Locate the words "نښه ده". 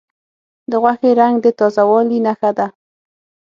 2.25-2.67